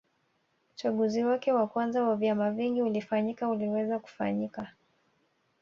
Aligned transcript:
Uchaguzi 0.75 1.23
wake 1.23 1.51
wa 1.51 1.67
kwanza 1.67 2.03
wa 2.03 2.15
vyama 2.15 2.51
vingi 2.51 2.81
ulifanyika 2.81 3.47
uliweza 3.49 3.99
kufanyika 3.99 4.73